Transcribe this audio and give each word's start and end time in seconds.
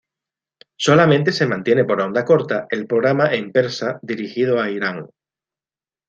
Solamente 0.77 1.31
se 1.31 1.45
mantiene 1.45 1.85
por 1.85 2.01
onda 2.01 2.25
corta 2.25 2.65
el 2.71 2.87
programa 2.87 3.31
en 3.35 3.51
persa 3.51 3.99
dirigido 4.01 4.59
a 4.59 4.71
Irán. 4.71 5.09